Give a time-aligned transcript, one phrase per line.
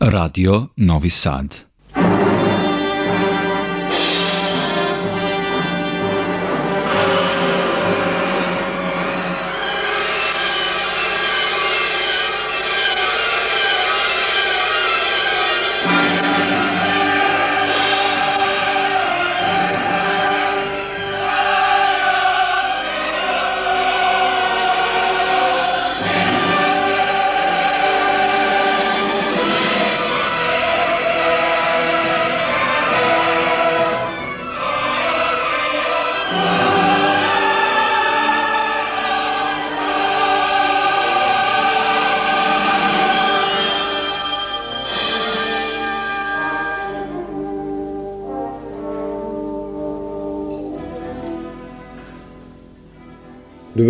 [0.00, 1.67] Radio Novi Sad.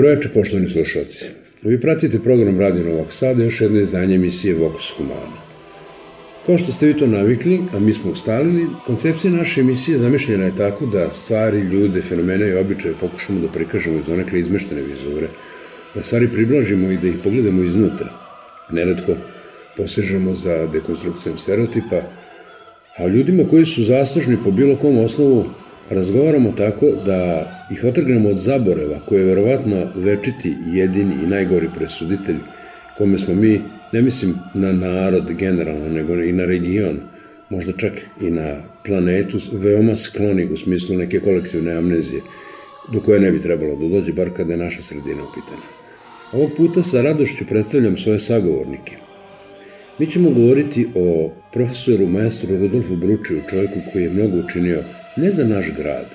[0.09, 1.25] Dobroveče, poštovani slušalci.
[1.63, 5.37] Vi pratite program Radio Novog Sada, još jedno izdanje emisije Vokus Humana.
[6.47, 10.57] Kao što ste vi to navikli, a mi smo ustalili, koncepcija naše emisije zamišljena je
[10.57, 15.29] tako da stvari, ljude, fenomene i običaje pokušamo da prikažemo iz onakle izmeštene vizure,
[15.95, 18.09] da stvari priblažimo i da ih pogledamo iznutra.
[18.71, 19.17] Neretko
[19.77, 22.03] posežemo za dekonstrukcijom stereotipa,
[22.97, 25.45] a ljudima koji su zaslužni po bilo kom osnovu
[25.91, 32.37] razgovaramo tako da ih otrgnemo od zaboreva, koje je verovatno večiti jedini i najgori presuditelj,
[32.99, 33.61] kome smo mi,
[33.93, 37.01] ne mislim na narod generalno, nego i na region,
[37.51, 42.23] možda čak i na planetu, veoma skloni u smislu neke kolektivne amnezije,
[42.93, 45.67] do koje ne bi trebalo da dođe, bar kada je naša sredina u pitanju.
[46.33, 48.97] Ovog puta sa radošću predstavljam svoje sagovornike.
[49.99, 54.85] Mi ćemo govoriti o profesoru, maestru Rudolfu Bručiju, čovjeku koji je mnogo učinio
[55.19, 56.07] ne za naš grad,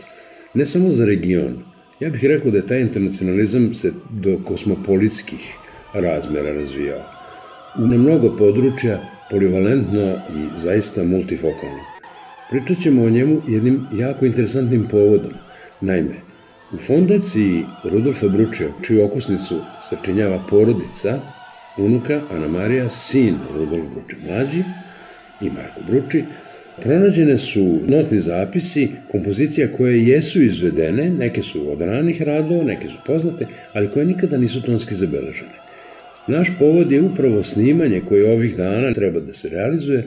[0.54, 1.58] ne samo za region.
[2.00, 5.54] Ja bih rekao da je taj internacionalizam se do kosmopolitskih
[5.94, 7.04] razmera razvijao.
[7.78, 11.84] Na mnogo područja polivalentno i zaista multifokalno.
[12.50, 15.34] Pričat ćemo o njemu jednim jako interesantnim povodom.
[15.82, 16.16] Naime,
[16.74, 21.20] u fondaciji Rudolfa Bručija, čiju okusnicu sačinjava porodica,
[21.78, 24.64] unuka Ana Marija, sin Rudolf Bruči mlađi
[25.42, 26.24] i Marko Bruči,
[26.82, 32.98] Pronađene su notni zapisi kompozicija koje jesu izvedene, neke su od ranih radova, neke su
[33.06, 35.64] poznate, ali koje nikada nisu tonski zabeležene.
[36.28, 40.04] Naš povod je upravo snimanje koje ovih dana treba da se realizuje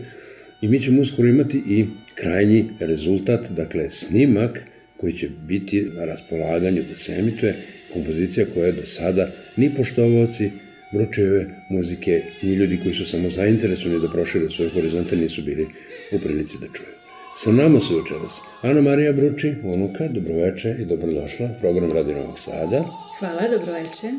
[0.60, 4.62] i mi ćemo uskoro imati i krajnji rezultat, dakle snimak
[4.96, 7.56] koji će biti na raspolaganju da se emituje
[7.92, 10.50] kompozicija koja je do sada ni poštovoci
[10.92, 15.68] Bručeve muzike i ljudi koji su samo zainteresovani da prošire svoje horizonte nisu bili
[16.12, 16.96] u prilici da čuju.
[17.36, 22.84] Sa nama su večeras Ana Marija Bruči, unuka, dobroveče i dobrodošla, program Radi Novog Sada.
[23.18, 24.12] Hvala, dobroveče.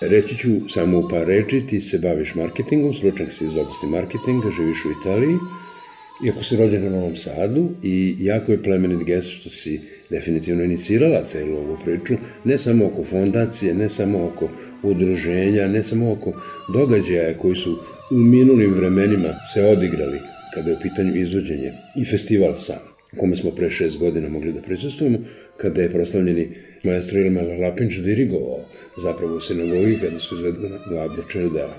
[0.00, 4.50] Reći ću samo u par reči, ti se baviš marketingom, slučajno si iz oblasti marketinga,
[4.56, 5.36] živiš u Italiji,
[6.26, 11.24] iako si rođen u Novom Sadu i jako je plemenit gest što si definitivno inicirala
[11.24, 14.48] celu ovu priču, ne samo oko fondacije, ne samo oko
[14.82, 16.32] udruženja, ne samo oko
[16.74, 17.78] događaja koji su
[18.10, 20.18] u minulim vremenima se odigrali
[20.54, 22.78] kada je u pitanju izvođenje i festival sam,
[23.16, 25.18] kome smo pre šest godina mogli da prisustujemo,
[25.56, 26.48] kada je proslavljeni
[26.84, 28.64] maestro Ilma Lapinč dirigovao
[29.02, 31.76] zapravo u sinagogi kada su izvedena dva Bručeva dela.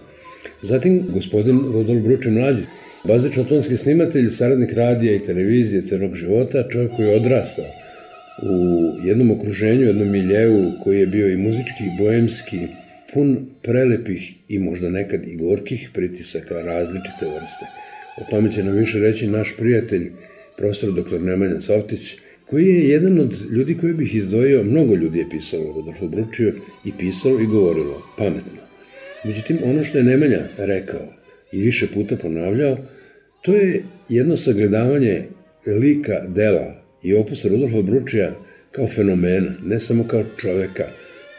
[0.61, 2.63] Zatim, gospodin Rudolf Bruče mlađi,
[3.03, 7.80] bazično tonski snimatelj, saradnik radija i televizije celog života, čovjek koji je odrastao
[8.43, 12.57] u jednom okruženju, jednom miljevu koji je bio i muzički i bojemski,
[13.13, 17.65] pun prelepih i možda nekad i gorkih pritisaka različite vrste.
[18.17, 20.11] O tome će nam više reći naš prijatelj,
[20.57, 21.21] profesor dr.
[21.21, 22.15] Nemanja Softić,
[22.45, 26.53] koji je jedan od ljudi koje bih izdvojio, mnogo ljudi je pisalo Rodolfo Bručiju
[26.85, 28.61] i pisalo i govorilo pametno.
[29.23, 31.13] Međutim, ono što je Nemanja rekao
[31.51, 32.77] i više puta ponavljao,
[33.41, 35.23] to je jedno sagledavanje
[35.65, 38.35] lika, dela i opusa Rudolfa Bručija
[38.71, 40.87] kao fenomena, ne samo kao čoveka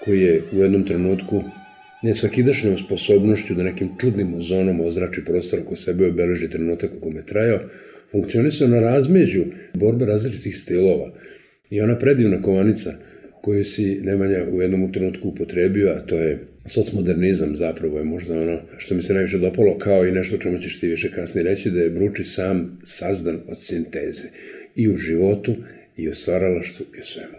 [0.05, 1.43] koji je u jednom trenutku
[2.03, 7.61] nesvakidašnjom sposobnošću da nekim čudnim ozonom ozrači prostor oko sebe obeleži trenutak u kome trajao,
[8.11, 9.45] funkcionisao na razmeđu
[9.75, 11.13] borbe različitih stilova.
[11.71, 12.93] I ona predivna kovanica
[13.43, 18.61] koju si Nemanja u jednom trenutku upotrebio, a to je socmodernizam zapravo je možda ono
[18.79, 21.81] što mi se najviše dopalo, kao i nešto čemu ćeš ti više kasnije reći, da
[21.81, 24.29] je Bruči sam sazdan od sinteze
[24.75, 25.55] i u životu,
[25.97, 27.37] i u stvaralaštvu, i u svemu.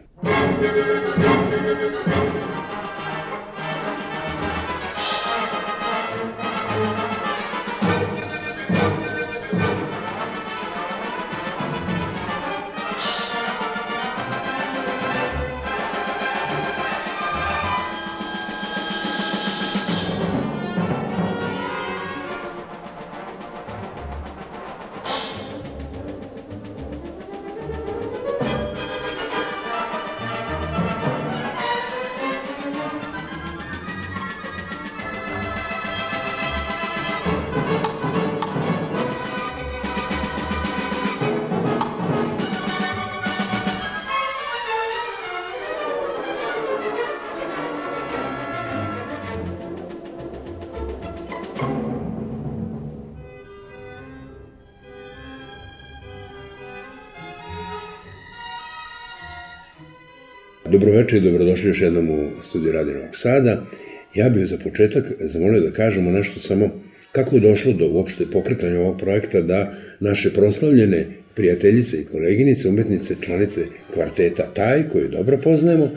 [61.53, 63.65] Dobrodošli još jednom u studiju Radio Novog Sada.
[64.13, 66.69] Ja bih za početak zamolio da kažemo nešto samo
[67.11, 71.05] kako je došlo do uopšte pokretanja ovog projekta da naše proslavljene
[71.35, 75.89] prijateljice i koleginice, umetnice, članice kvarteta Taj, koju dobro poznajemo,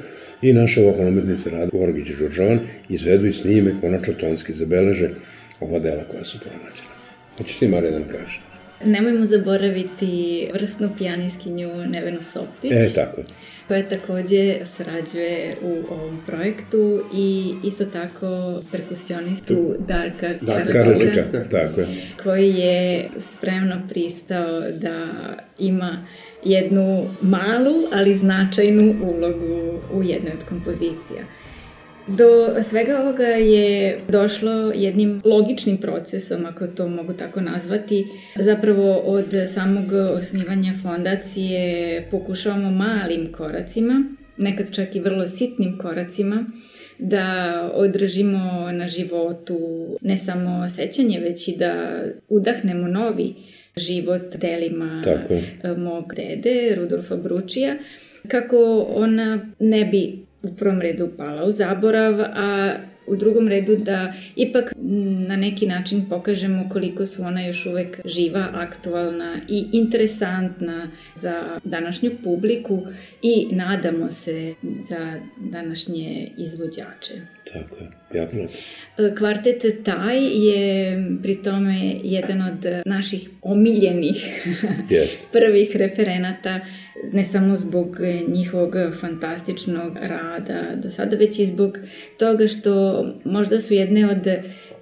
[0.42, 5.10] i naša vokalna umetnica Rada Orgić Đurđovan izvedu i snime, konačno tonski zabeleže
[5.60, 6.92] ova dela koja su pronađena.
[7.38, 8.40] Hoćeš ti, Marija, da nam kažeš?
[8.84, 12.72] Nemojmo zaboraviti vrsnu pijaniskinju Nevenu Soptić.
[12.72, 13.26] E, tako je
[13.68, 21.86] koja takođe sarađuje u ovom projektu i isto tako perkusionistu Darka Karačika, tako je.
[22.22, 25.06] koji je spremno pristao da
[25.58, 26.06] ima
[26.44, 31.22] jednu malu, ali značajnu ulogu u jednoj od kompozicija.
[32.08, 38.06] Do svega ovoga je došlo jednim logičnim procesom, ako to mogu tako nazvati.
[38.36, 44.04] Zapravo od samog osnivanja fondacije pokušavamo malim koracima,
[44.36, 46.44] nekad čak i vrlo sitnim koracima,
[46.98, 49.58] da održimo na životu
[50.00, 53.34] ne samo sećanje, već i da udahnemo novi
[53.76, 55.02] život delima
[55.76, 57.76] mog dede, Rudolfa Bručija,
[58.28, 62.74] kako ona ne bi u prvom redu pala u zaborav, a
[63.06, 64.72] u drugom redu da ipak
[65.28, 72.10] na neki način pokažemo koliko su ona još uvek živa, aktualna i interesantna za današnju
[72.24, 72.82] publiku
[73.22, 74.54] i nadamo se
[74.88, 77.35] za današnje izvođače.
[77.52, 78.52] Tako je, jako lepo.
[79.18, 84.46] Kvartet Taj je pri tome jedan od naših omiljenih
[84.90, 85.32] yes.
[85.32, 86.60] prvih referenata
[87.12, 87.96] ne samo zbog
[88.28, 91.78] njihovog fantastičnog rada do sada, već i zbog
[92.18, 94.28] toga što možda su jedne od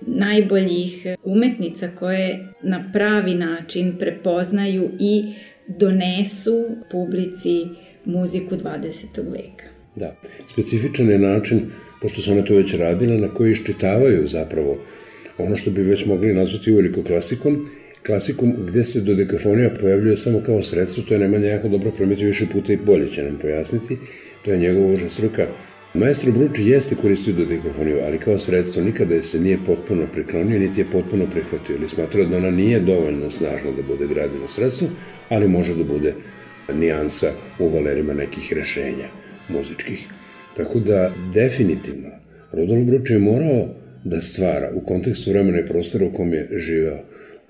[0.00, 5.34] najboljih umetnica koje na pravi način prepoznaju i
[5.68, 7.66] donesu publici
[8.04, 9.32] muziku 20.
[9.32, 9.64] veka.
[9.96, 10.16] Da,
[10.52, 11.70] specifičan je način,
[12.04, 14.78] pošto su one to već radile, na koji iščitavaju zapravo
[15.38, 17.68] ono što bi već mogli nazvati uveliko klasikom
[18.06, 22.46] klasikom gde se dodekafonija pojavljuje samo kao sredstvo, to je Nemanja jako dobro prometio više
[22.52, 23.96] puta i bolje će nam pojasniti,
[24.44, 25.46] to je njegova uža struka.
[25.94, 30.90] Maestro Bruči jeste koristio dodekafoniju, ali kao sredstvo nikada se nije potpuno priklonio, niti je
[30.92, 34.88] potpuno prihvatio, ili smatrao da ona nije dovoljno snažna da bude gradino sredstvo,
[35.28, 36.14] ali može da bude
[36.74, 39.08] nijansa u valerima nekih rešenja
[39.48, 40.08] muzičkih.
[40.56, 42.08] Tako da, definitivno,
[42.52, 43.68] Rudolf Bruči je morao
[44.04, 46.98] da stvara u kontekstu vremena i prostora u kom je živeo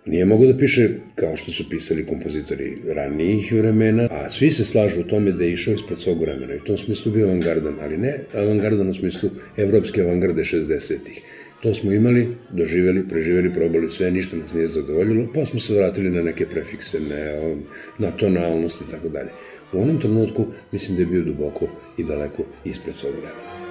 [0.07, 5.01] Nije mogo da piše kao što su pisali kompozitori ranijih vremena, a svi se slažu
[5.01, 7.99] u tome da je išao ispred svog vremena i u tom smislu bio avangardan, ali
[7.99, 11.23] ne avangardan u smislu evropske avangarde 60-ih.
[11.63, 16.11] To smo imali, doživeli, preživeli, probali sve, ništa nas nije zadovoljilo, pa smo se vratili
[16.11, 17.55] na neke prefikse, ne,
[17.99, 19.31] na tonalnost i tako dalje.
[19.75, 21.67] U onom trenutku mislim da je bio duboko
[21.99, 23.64] i daleko ispred svog vremena.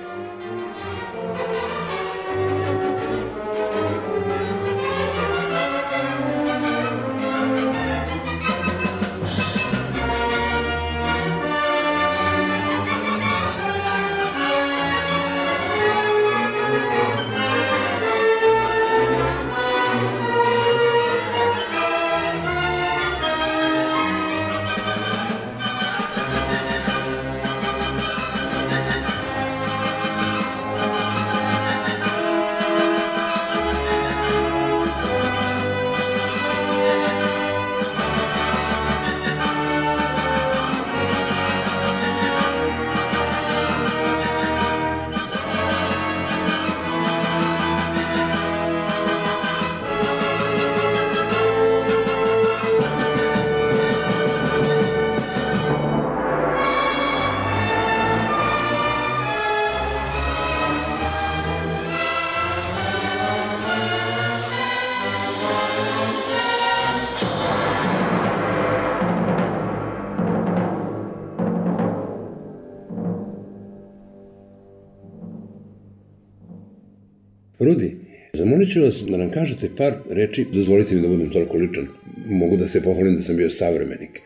[78.73, 81.87] Ću vas da nam kažete par reči, dozvolite mi da budem toliko ličan.
[82.27, 84.21] Mogu da se pohvalim da sam bio savremenik.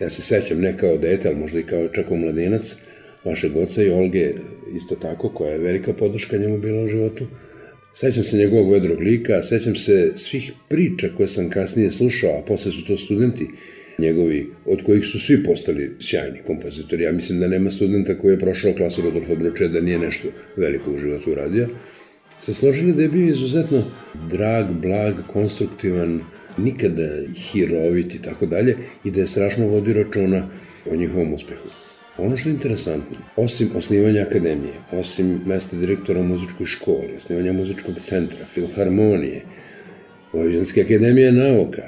[0.00, 2.76] Ja se sećam ne kao dete, ali možda i kao čak mladenac,
[3.24, 4.32] vašeg oca i Olge
[4.76, 7.26] isto tako, koja je velika podrška njemu bila u životu.
[7.94, 12.72] Sećam se njegovog vedrog lika, sećam se svih priča koje sam kasnije slušao, a posle
[12.72, 13.46] su to studenti
[13.98, 17.04] njegovi, od kojih su svi postali sjajni kompozitori.
[17.04, 20.90] Ja mislim da nema studenta koji je prošao klasu Rodolfa Bročeja da nije nešto veliko
[20.90, 21.68] u životu uradio
[22.38, 23.82] se složili da je bio izuzetno
[24.30, 26.20] drag, blag, konstruktivan,
[26.58, 30.48] nikada hirovit i tako dalje i da je strašno vodio računa
[30.90, 31.68] o njihovom uspehu.
[32.18, 37.94] Ono što je interesantno, osim osnivanja akademije, osim mesta direktora u muzičkoj školi, osnivanja muzičkog
[38.00, 39.42] centra, filharmonije,
[40.32, 41.82] Vojvođanske akademije nauka,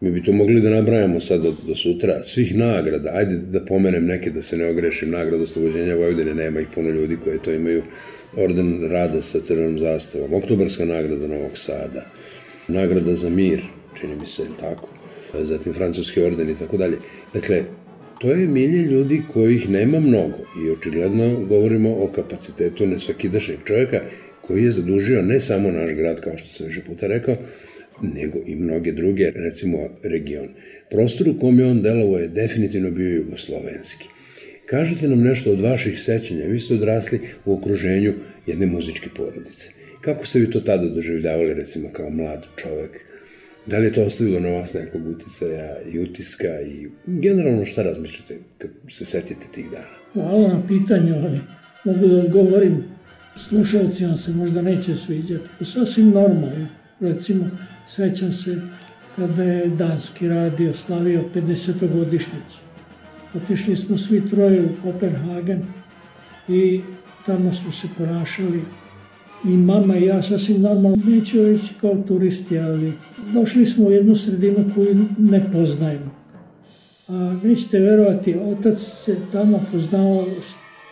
[0.00, 4.06] mi bi to mogli da nabrajamo sad do, do sutra, svih nagrada, ajde da pomenem
[4.06, 7.82] neke da se ne ogrešim, nagrada oslobođenja Vojvodine, nema ih puno ljudi koji to imaju,
[8.36, 12.06] orden rada sa crvenom zastavom, oktobarska nagrada Novog Sada,
[12.68, 13.62] nagrada za mir,
[14.00, 14.88] čini mi se, tako,
[15.42, 16.98] zatim francuski orden i tako dalje.
[17.34, 17.64] Dakle,
[18.18, 24.00] to je milje ljudi kojih nema mnogo i očigledno govorimo o kapacitetu nesvakidašnjeg čovjeka
[24.40, 27.36] koji je zadužio ne samo naš grad, kao što sam više puta rekao,
[28.02, 30.48] nego i mnoge druge, recimo region.
[30.90, 34.08] Prostor u kom je on delovo je definitivno bio jugoslovenski.
[34.66, 36.46] Kažite nam nešto od vaših sećanja.
[36.46, 38.14] Vi ste odrasli u okruženju
[38.46, 39.68] jedne muzičke porodice.
[40.00, 43.00] Kako ste vi to tada doživljavali, recimo, kao mlad čovek?
[43.66, 48.38] Da li je to ostavilo na vas nekog uticaja i utiska i generalno šta razmišljate
[48.58, 49.96] kad se setite tih dana?
[50.12, 51.14] Hvala na pitanju,
[51.84, 52.84] mogu da odgovorim
[53.36, 55.64] slušalcima se možda neće sviđati.
[55.64, 56.68] Sasvim normalno.
[57.00, 57.50] Recimo,
[57.88, 58.56] sećam se
[59.16, 61.92] kada je Danski radio slavio 50.
[61.94, 62.63] godišnicu.
[63.34, 65.62] Otišli smo svi troje u Kopenhagen
[66.48, 66.80] i
[67.26, 68.62] tamo smo se ponašali
[69.44, 72.92] i mama i ja sasvim normalno, neću reći kao turisti, ali
[73.32, 76.10] došli smo u jednu sredinu koju ne poznajemo.
[77.08, 80.24] A nećete verovati, otac se tamo poznao,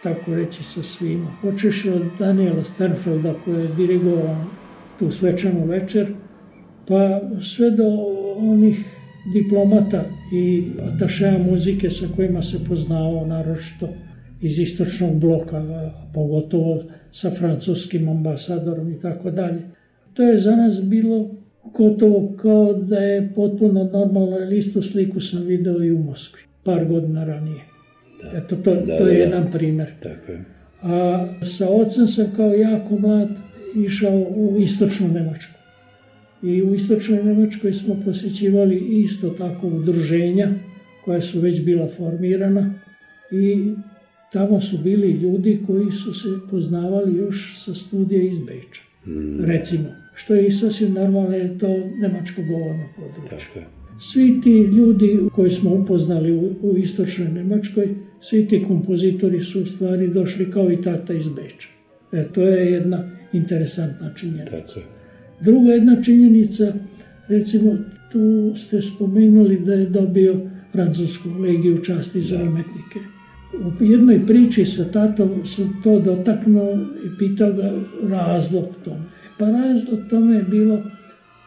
[0.02, 1.37] tako reći, sa svima.
[1.42, 4.37] Počeš od Daniela Sternfelda koji je dirigovao
[4.99, 6.14] tu svečanu večer,
[6.88, 7.20] pa
[7.56, 7.84] sve do
[8.37, 9.01] onih
[9.35, 10.64] diplomata i
[10.95, 13.88] atašeja muzike sa kojima se poznao naročito
[14.41, 15.62] iz istočnog bloka,
[16.14, 19.61] pogotovo sa francuskim ambasadorom i tako dalje.
[20.14, 21.31] To je za nas bilo
[21.64, 26.85] gotovo kao da je potpuno normalno, jer istu sliku sam video i u Moskvi, par
[26.85, 27.61] godina ranije.
[28.23, 28.38] Da.
[28.38, 29.91] Eto, to, da, to je da, jedan primer.
[30.02, 30.45] Tako je.
[30.83, 33.29] A sa ocem sam kao jako mlad
[33.76, 35.62] išao u istočnu Nemačku.
[36.42, 40.49] I u istočnoj Nemačkoj smo posjećivali isto tako udruženja
[41.04, 42.75] koja su već bila formirana
[43.30, 43.72] i
[44.32, 48.82] tamo su bili ljudi koji su se poznavali još sa studija iz Beča.
[49.06, 49.44] Mm.
[49.44, 49.84] Recimo,
[50.14, 51.68] što je i sasvim normalno je to
[52.00, 53.38] nemačko govorno područje.
[53.38, 59.62] Tako Svi ti ljudi koji smo upoznali u, u istočnoj Nemačkoj, svi ti kompozitori su
[59.62, 61.68] u stvari došli kao i tata iz Beča.
[62.12, 64.50] E, to je jedna interesantna činjenica.
[64.50, 65.01] Tako je.
[65.44, 66.72] Druga jedna činjenica,
[67.28, 67.76] recimo,
[68.12, 70.40] tu ste spomenuli da je dobio
[70.72, 72.99] francusku legiju časti za umetnike.
[73.80, 77.72] U jednoj priči sa tatom sam to dotaknuo i pitao ga
[78.02, 78.96] razlog tome.
[78.96, 80.82] E, pa razlog tome je bilo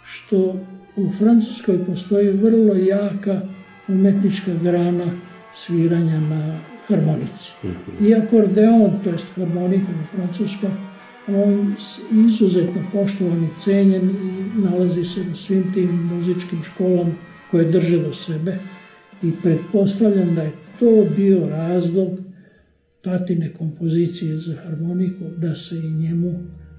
[0.05, 0.59] što
[0.95, 3.41] u Francuskoj postoji vrlo jaka
[3.87, 5.05] umetnička grana
[5.53, 7.51] sviranja na harmonici.
[7.63, 8.05] Mhm.
[8.05, 10.69] I akordeon, to jest harmonika na francuskom,
[11.27, 11.75] on
[12.25, 17.13] izuzetno poštovan i cenjen i nalazi se na svim tim muzičkim školama
[17.51, 18.57] koje drže do sebe
[19.23, 22.09] i pretpostavljam da je to bio razlog
[23.01, 26.33] tatine kompozicije za harmoniku da se i njemu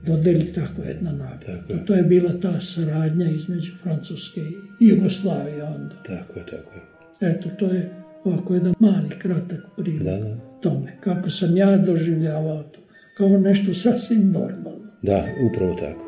[0.06, 1.66] dodeli tako jedna nagrada.
[1.68, 4.40] Tako To je bila ta saradnja između Francuske
[4.80, 5.94] i Jugoslavije onda.
[6.06, 7.30] Tako je, tako je.
[7.30, 7.90] Eto, to je
[8.24, 10.36] ovako jedan mali, kratak prilog da, da.
[10.60, 10.92] tome.
[11.00, 12.80] Kako sam ja doživljavao to
[13.16, 14.90] kao nešto sasvim normalno.
[15.02, 16.05] Da, upravo tako.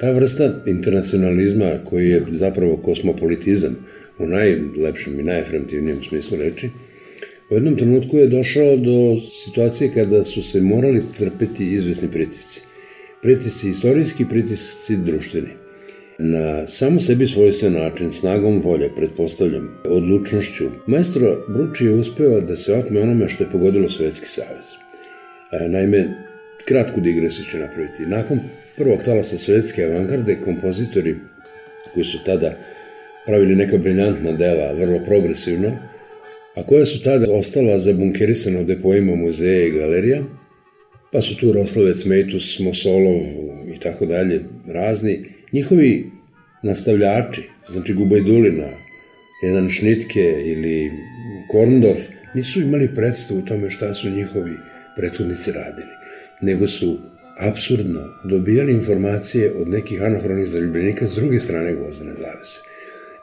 [0.00, 3.76] Ta vrsta internacionalizma koji je zapravo kosmopolitizam
[4.18, 6.70] u najlepšem i najafirmativnijem smislu reči,
[7.50, 12.62] u jednom trenutku je došao do situacije kada su se morali trpeti izvesni pritisci.
[13.22, 15.48] Pritisci istorijski, pritisci društveni.
[16.18, 22.74] Na samo sebi svojstven način, snagom volje, pretpostavljam, odlučnošću, maestro Bruči je uspeo da se
[22.74, 24.66] otme onome što je pogodilo Svetski savez.
[25.52, 26.08] E, naime,
[26.64, 28.06] kratku digresiju napraviti.
[28.06, 28.40] Nakon
[28.76, 31.16] prvog talasa svetske avangarde, kompozitori
[31.94, 32.54] koji su tada
[33.26, 35.72] pravili neka briljantna dela, vrlo progresivno,
[36.54, 40.22] a koja su tada ostala zabunkerisana u depoima muzeja i galerija,
[41.12, 43.20] pa su tu Roslavec, Mejtus, Mosolov
[43.74, 46.10] i tako dalje, razni, njihovi
[46.62, 48.68] nastavljači, znači Gubajdulina,
[49.42, 50.90] jedan Šnitke ili
[51.50, 52.00] Korndorf,
[52.34, 54.52] nisu imali predstavu u tome šta su njihovi
[54.96, 55.88] prethodnici radili,
[56.42, 56.98] nego su
[57.36, 62.60] absurdno dobijali informacije od nekih anahronih zaljubljenika s druge strane gvozdene zavese.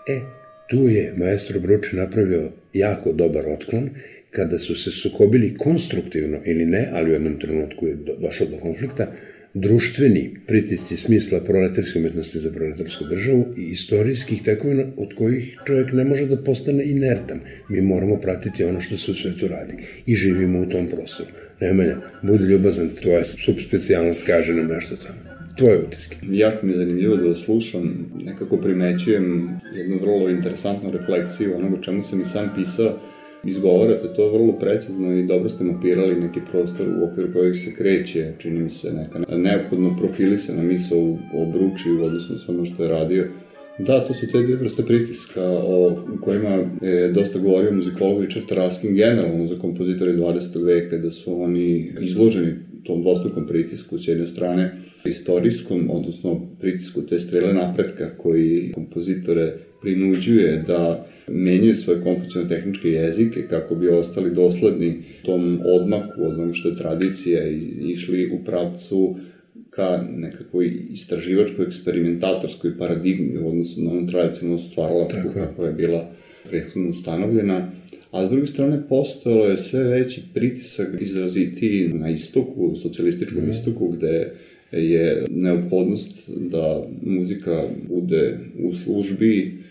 [0.07, 0.21] E,
[0.69, 3.89] tu je maestro Bruči napravio jako dobar otklon
[4.31, 8.57] kada su se sukobili konstruktivno ili ne, ali u jednom trenutku je do, došlo do
[8.57, 9.11] konflikta,
[9.53, 16.03] društveni pritisci smisla proletarske umetnosti za proletarsku državu i istorijskih tekovina od kojih čovjek ne
[16.03, 17.39] može da postane inertan.
[17.69, 19.73] Mi moramo pratiti ono što se u svetu radi
[20.05, 21.29] i živimo u tom prostoru.
[21.63, 25.19] Nemanja, budi ljubazan, tvoja subspecijalnost kaže nam nešto tamo.
[25.57, 26.15] Tvoje utiske.
[26.21, 32.21] Jako mi je zanimljivo da slušam, nekako primećujem jednu vrlo interesantnu refleksiju onoga čemu sam
[32.21, 32.99] i sam pisao,
[33.43, 38.31] izgovarate to vrlo precizno i dobro ste mapirali neki prostor u okviru kojeg se kreće,
[38.37, 40.97] čini mi se neka neophodno profilisana misla
[41.33, 43.25] o Bruči u odnosu na sve ono što je radio.
[43.79, 46.49] Da, to su te dvije vrste pritiska o kojima
[46.81, 50.65] je dosta govorio muzikolog Richard Raskin generalno za kompozitore 20.
[50.65, 54.71] veka, da su oni izloženi tom dvostrukom pritisku, s jedne strane
[55.05, 63.75] istorijskom, odnosno pritisku te strele napretka koji kompozitore prinuđuje da menjaju svoje kompozicijno-tehničke jezike kako
[63.75, 69.15] bi ostali dosledni tom odmaku od onog što je tradicija i išli u pravcu
[69.75, 76.11] ka nekakvoj istraživačkoj, eksperimentatorskoj paradigmi u odnosu na onu tradicionalnu stvaralačku kakva je bila
[76.49, 77.71] prethodno ustanovljena.
[78.11, 83.51] A s druge strane, postojalo je sve veći pritisak izraziti na istoku, socijalističkom mm.
[83.51, 84.33] istoku, gde
[84.71, 89.63] je neophodnost da muzika bude u službi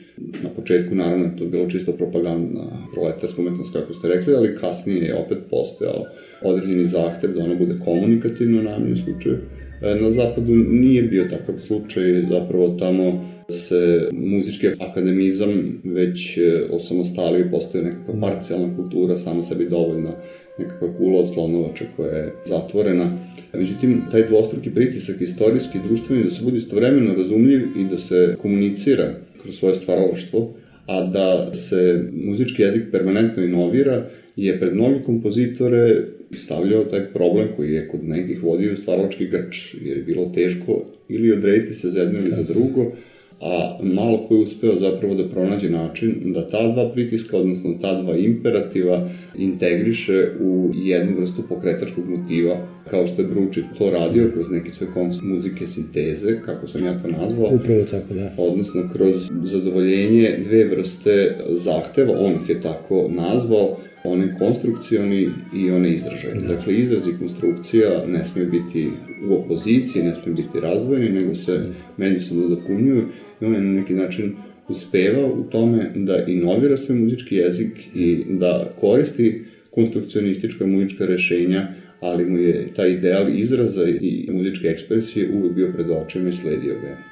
[0.42, 5.04] Na početku, naravno, to je bilo čisto propagandna proletarska umetnost, kako ste rekli, ali kasnije
[5.04, 6.04] je opet postojao
[6.42, 9.38] određeni zahtev da ona bude komunikativno na u slučaju.
[9.82, 16.40] E, na zapadu nije bio takav slučaj, zapravo tamo se muzički akademizam već e,
[16.70, 20.10] osamostalio i postoje nekakva parcijalna kultura, sama sebi dovoljna,
[20.58, 23.18] nekakva kula od slonovača koja je zatvorena.
[23.52, 28.36] Međutim, taj dvostruki pritisak istorijski i društveni da se bude istovremeno razumljiv i da se
[28.42, 30.54] komunicira kroz svoje stvaralaštvo,
[30.86, 36.04] a da se muzički jezik permanentno inovira, je pred mnogi kompozitore
[36.36, 40.82] stavljao taj problem koji je kod nekih vodio u stvaralački grč, jer je bilo teško
[41.08, 42.92] ili odrediti se za jedno ili za drugo,
[43.40, 48.02] a malo ko je uspeo zapravo da pronađe način da ta dva pritiska, odnosno ta
[48.02, 54.50] dva imperativa integriše u jednu vrstu pokretačkog motiva, kao što je Bruči to radio kroz
[54.50, 57.50] neki svoj koncept muzike sinteze, kako sam ja to nazvao.
[57.54, 58.34] Upravo tako, da.
[58.36, 65.90] Odnosno kroz zadovoljenje dve vrste zahteva, on ih je tako nazvao, one konstrukcioni i one
[65.90, 66.34] izražaje.
[66.34, 66.54] Da.
[66.54, 68.88] Dakle, izraz i konstrukcija ne smije biti
[69.28, 71.68] u opoziciji, ne smije biti razvojeni, nego se da.
[71.96, 73.04] međusobno dopunjuju
[73.40, 74.34] i on je na neki način
[74.68, 81.68] uspeva u tome da inovira svoj muzički jezik i da koristi konstrukcionistička muzička rešenja,
[82.00, 86.74] ali mu je taj ideal izraza i muzičke ekspresije uvek bio pred očima i sledio
[86.82, 87.11] ga.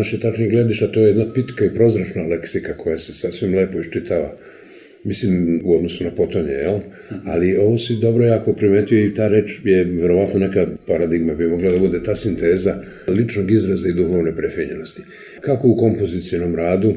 [0.00, 4.32] današnje tačnih gledišta to je jedna pitka i prozračna leksika koja se sasvim lepo iščitava.
[5.04, 6.78] Mislim, u odnosu na potonje, jel?
[7.24, 11.72] Ali ovo si dobro jako primetio i ta reč je verovatno neka paradigma bi mogla
[11.72, 12.74] da bude ta sinteza
[13.08, 15.02] ličnog izraza i duhovne prefinjenosti.
[15.40, 16.94] Kako u kompozicijenom radu,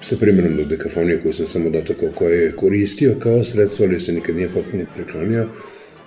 [0.00, 4.12] sa primjerom do dekafonije koju sam samo dotakao, koje je koristio kao sredstvo, ali se
[4.12, 5.48] nikad nije potpuno preklonio,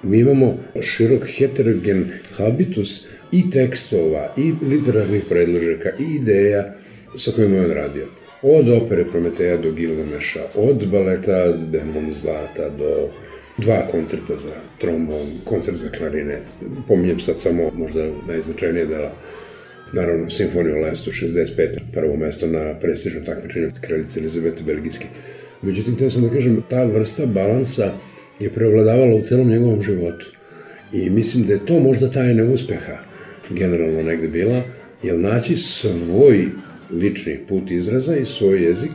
[0.06, 6.74] mi imamo širok heterogen habitus i tekstova, i literarnih predložaka, i ideja
[7.18, 8.08] sa kojima je on radio.
[8.42, 13.10] Od opere Prometeja do Gilgameša, od baleta Demon Zlata do
[13.58, 16.54] dva koncerta za trombon, koncert za klarinet.
[16.88, 19.12] Pominjem sad samo možda najznačajnije dela
[19.94, 21.80] naravno Simfoniju Lestu 65.
[21.94, 25.06] prvo mesto na prestižnom takmičenju kraljice Elizabete Belgijske.
[25.62, 27.92] Međutim, te sam da kažem, ta vrsta balansa
[28.40, 30.32] je preovladavala u celom njegovom životu.
[30.94, 32.98] I mislim da je to možda tajna uspeha
[33.50, 34.64] generalno negde bila,
[35.04, 36.48] jer naći svoj
[36.92, 38.92] lični put izraza i svoj jezik,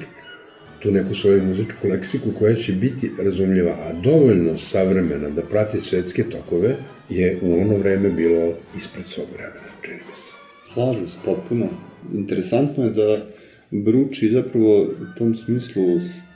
[0.82, 6.24] tu neku svoju muzičku leksiku koja će biti razumljiva, a dovoljno savremena da prati svetske
[6.24, 6.74] tokove,
[7.08, 10.34] je u ono vreme bilo ispred svog vremena, čini mi se.
[10.72, 11.68] Slažem se potpuno.
[12.14, 13.26] Interesantno je da
[13.70, 15.82] Bruči zapravo u tom smislu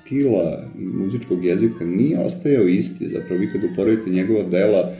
[0.04, 3.08] stila i muzičkog jezika nije ostajao isti.
[3.08, 4.94] Zapravo vi kad uporedite njegova dela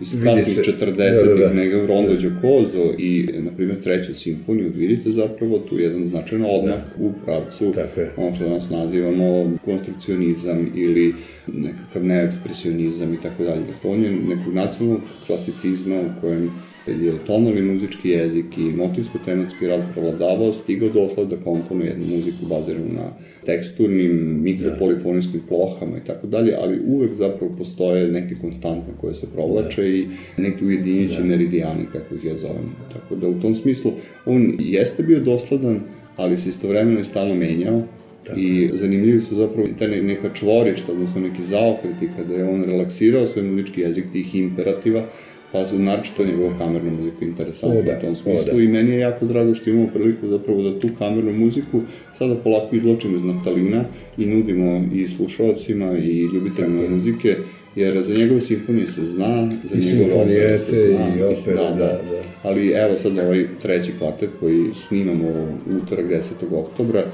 [0.00, 1.54] iz kasnih 40-ih, da, da, da.
[1.54, 7.04] nego Rondo Giocoso i, na primjer, treću simfoniju, vidite zapravo tu jedan značajan odmak da.
[7.04, 7.72] u pravcu
[8.16, 11.14] ono što danas nazivamo konstrukcionizam ili
[11.46, 13.60] nekakav neekspresionizam i tako dalje.
[13.60, 16.50] Dakle, on je nekog nacionalnog klasicizma u kojem
[16.86, 22.92] je tonalni muzički jezik i motivsko-tematski rad prevladavao, stigao dotle da komponuje jednu muziku baziranu
[22.92, 23.10] na
[23.46, 29.82] teksturnim, mikropolifonijskim plohama i tako dalje, ali uvek zapravo postoje neke konstantne koje se provlače
[29.82, 29.88] da.
[29.88, 31.24] i neki ujedinjući da.
[31.24, 32.72] meridijani, kako ih ja zovem.
[32.92, 33.92] Tako da u tom smislu
[34.26, 35.80] on jeste bio dosledan,
[36.16, 37.82] ali se istovremeno je stalno menjao,
[38.26, 38.40] Tako.
[38.40, 43.44] I zanimljivi su zapravo ta neka čvorišta, odnosno neki zaokreti kada je on relaksirao svoj
[43.44, 45.06] muzički jezik tih imperativa,
[45.54, 49.26] pa su naročito njegova kamerna muzika interesantna da, u tom smislu i meni je jako
[49.26, 51.80] drago što imamo priliku zapravo da tu kamernu muziku
[52.18, 53.84] sada polako izločimo iz naftalina
[54.18, 56.94] i nudimo i slušalcima i ljubiteljima Tako.
[56.94, 57.36] muzike,
[57.76, 61.08] jer za njegove simfonije se zna, za I njegove opere se zna.
[61.18, 62.22] I opere, da, da, da.
[62.42, 66.22] Ali evo sad ovaj treći kvartet koji snimamo utorak 10.
[66.52, 67.04] oktobra,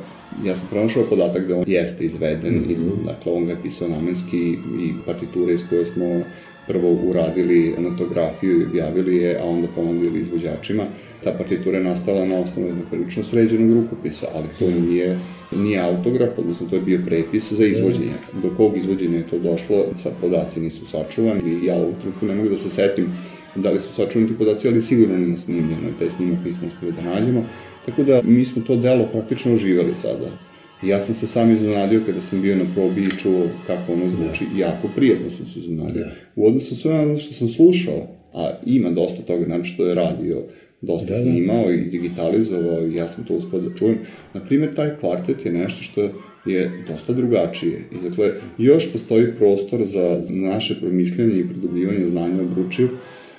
[0.44, 2.72] ja sam pronašao podatak da on jeste izveden mm -hmm.
[2.72, 6.22] i dakle on ga je pisao namenski i partiture iz koje smo
[6.66, 10.84] prvo uradili notografiju i objavili je, a onda pomogli izvođačima.
[11.24, 15.18] Ta partitura je nastala na osnovu jednog prilično sređenog rukopisa, ali to nije,
[15.56, 18.14] nije autograf, odnosno to je bio prepis za izvođenje.
[18.42, 22.34] Do kog izvođenja je to došlo, sad podaci nisu sačuvani i ja u trenutku ne
[22.34, 23.06] mogu da se setim
[23.54, 26.92] da li su sačuvani ti podaci, ali sigurno nije snimljeno i taj snimak nismo uspeli
[26.92, 27.44] da nađemo.
[27.86, 30.30] Tako da mi smo to delo praktično oživali sada.
[30.82, 34.44] Ja sam se sam iznenadio kada sam bio na probi i čuo kako ono zvuči.
[34.52, 34.60] Da.
[34.60, 36.04] Jako prijatno sam se iznenadio.
[36.04, 36.10] Da.
[36.36, 40.42] U odnosu sve ono što sam slušao, a ima dosta toga, znači što je radio,
[40.80, 41.22] dosta da, da.
[41.22, 41.72] snimao da.
[41.72, 43.98] i digitalizovao i ja sam to uspio da čujem.
[44.34, 46.10] Naprimjer, taj kvartet je nešto što
[46.46, 47.80] je dosta drugačije.
[47.92, 52.88] I dakle, još postoji prostor za naše promišljanje i produbljivanje znanja o Bručiju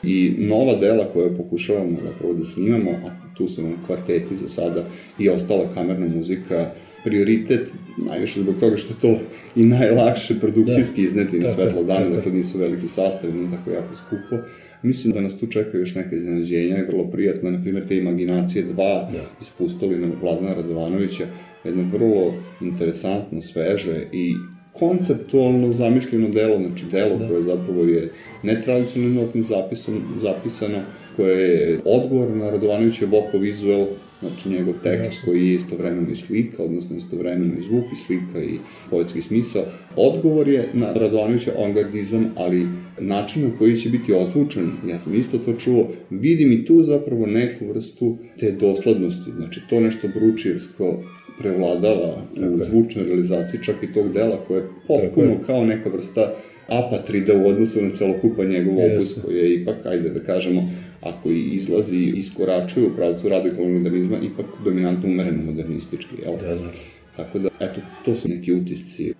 [0.04, 4.86] i nova dela koje pokušavamo zapravo da snimamo, a tu su nam kvarteti za sada
[5.20, 6.72] i ostala kamerna muzika,
[7.04, 9.20] prioritet, najviše zbog toga što to
[9.56, 11.08] i najlakše produkcijski da.
[11.08, 14.44] izneti na svetlo dana, da, dakle nisu veliki sastavi, nije tako jako skupo.
[14.84, 18.66] Mislim da nas tu čekaju još neke iznenađenja i vrlo prijatno, na primjer te Imaginacije
[18.66, 19.26] 2 da.
[19.42, 21.26] ispustili na Vladana Radovanovića,
[21.64, 24.34] jedno vrlo interesantno, sveže i
[24.74, 27.28] konceptualno zamišljeno delo, znači delo da.
[27.28, 28.12] koje zapravo je
[28.44, 30.82] netradicionalnim zapisan, zapisano,
[31.16, 33.86] koje je odgovor na Radovanovića Boko vizuel,
[34.22, 35.26] znači njegov tekst Jasne.
[35.26, 38.58] koji je istovremeno i slika, odnosno istovremeno i zvuk i slika i
[38.90, 39.64] poetski smisao.
[39.96, 42.68] Odgovor je na Radovanovića avangardizam, ali
[43.00, 47.26] način na koji će biti osvučen, ja sam isto to čuo, vidim i tu zapravo
[47.26, 51.04] neku vrstu te doslednosti, znači to nešto bručirsko
[51.40, 56.34] prevladava Tako u zvučnoj realizaciji čak i tog dela koje je potpuno kao neka vrsta
[56.68, 60.70] apatrida u odnosu na celokupan njegov opus koji je ipak, ajde da kažemo,
[61.02, 66.34] ako i izlazi i iskoračuje u pravcu radikalnog modernizma, ipak dominantno umereno modernistički, jel?
[66.38, 66.72] Da, da.
[67.16, 69.14] Tako da, eto, to su neki utisci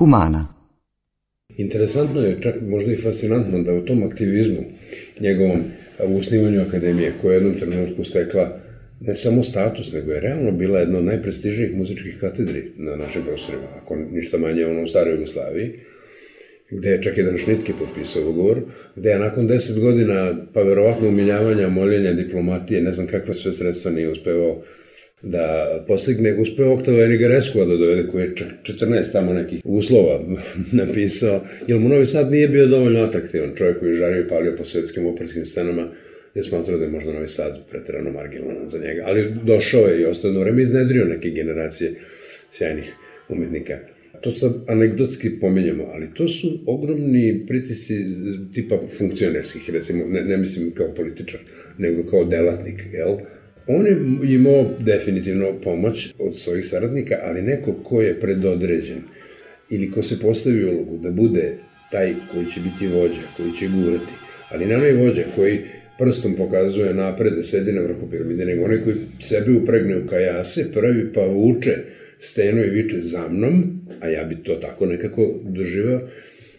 [0.00, 0.46] Humana.
[1.56, 4.62] Interesantno je, čak možda i fascinantno, da u tom aktivizmu
[5.20, 5.60] njegovom
[6.06, 8.60] u osnivanju akademije, koja je jednom trenutku stekla
[9.00, 13.66] ne samo status, nego je realno bila jedna od najprestižnijih muzičkih katedri na našim prostorima,
[13.82, 15.72] ako ništa manje ono u staroj Jugoslaviji,
[16.70, 18.60] gde je čak jedan Šnitke potpisao ugovor,
[18.96, 23.90] gde je nakon deset godina, pa verovatno umiljavanja, moljenja, diplomatije, ne znam kakva sve sredstva
[23.90, 24.62] nije uspevao
[25.22, 30.20] da postigne, uspeo Oktava Enigaresku da dovede, koji je 14 tamo nekih uslova
[30.72, 34.56] napisao, jer mu Novi Sad nije bio dovoljno atraktivan čovjek koji je žario i palio
[34.56, 35.88] po svetskim operskim scenama,
[36.34, 40.04] je smatrao da je možda Novi Sad pretrano marginalan za njega, ali došao je i
[40.04, 41.94] ostao vreme iznedrio neke generacije
[42.50, 42.94] sjajnih
[43.28, 43.78] umetnika.
[44.20, 47.94] To sad anegdotski pomenjamo, ali to su ogromni pritisci
[48.54, 51.40] tipa funkcionerskih, recimo, ne, ne mislim kao političar,
[51.78, 53.16] nego kao delatnik, jel?
[53.72, 58.98] On je imao definitivno pomoć od svojih saradnika, ali neko ko je predodređen
[59.70, 61.52] ili ko se postavi ulogu da bude
[61.90, 64.12] taj koji će biti vođa, koji će gurati,
[64.50, 65.60] ali ne onaj vođa koji
[65.98, 70.72] prstom pokazuje napred da sedi na vrhu piramide, nego onaj koji sebe upregne u kajase,
[70.72, 71.76] prvi pa vuče
[72.18, 76.00] steno i viče za mnom, a ja bi to tako nekako doživao,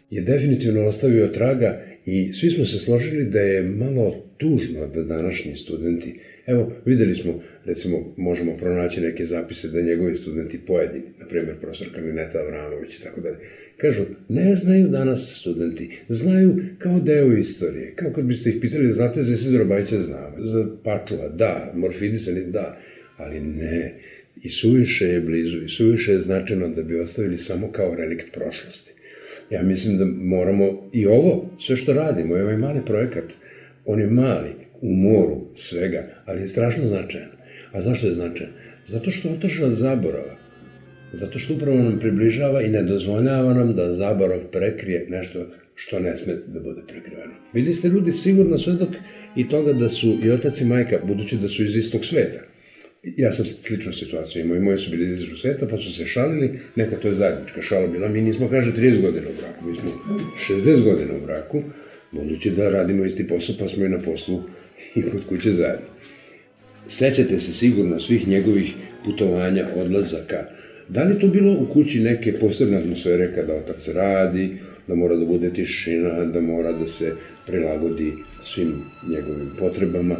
[0.09, 5.55] je definitivno ostavio traga i svi smo se složili da je malo tužno da današnji
[5.55, 11.55] studenti Evo, videli smo, recimo, možemo pronaći neke zapise da njegovi studenti pojedini, na primjer
[11.61, 13.37] profesor Kalineta Avramović i tako dalje,
[13.77, 19.21] kažu, ne znaju danas studenti, znaju kao deo istorije, kao kad biste ih pitali, znate
[19.21, 22.77] za Isidora Bajića znamo, za Pačula, da, Morfidisa, da,
[23.17, 23.93] ali ne,
[24.43, 28.93] i suviše je blizu, i suviše je značajno da bi ostavili samo kao relikt prošlosti.
[29.49, 33.25] Ja mislim da moramo i ovo, sve što radimo, ovaj mali projekat,
[33.85, 34.49] on je mali,
[34.81, 37.29] u moru svega, ali je strašno značajan.
[37.71, 38.51] A zašto je značajan?
[38.85, 40.37] Zato što otrša od zaborava.
[41.13, 46.17] Zato što upravo nam približava i ne dozvoljava nam da zaborav prekrije nešto što ne
[46.17, 47.33] sme da bude prekriveno.
[47.53, 48.89] Bili ste ljudi sigurno svedok
[49.35, 52.39] i toga da su i otac i majka, budući da su iz istog sveta,
[53.03, 56.05] ja sam sličnu situaciju imao i moji su bili iz istog sveta, pa su se
[56.05, 59.75] šalili, neka to je zajednička šala bila, mi nismo, kaže, 30 godina u braku, mi
[59.75, 59.91] smo
[60.49, 61.61] 60 godina u braku,
[62.11, 64.43] budući da radimo isti posao, pa smo i na poslu
[64.95, 65.85] i kod kuće zajedno.
[66.87, 68.73] Sećate se sigurno svih njegovih
[69.05, 70.45] putovanja, odlazaka.
[70.89, 74.57] Da li to bilo u kući neke posebne atmosfere kada otac radi,
[74.87, 77.13] da mora da bude tišina, da mora da se
[77.47, 78.73] prilagodi svim
[79.09, 80.15] njegovim potrebama,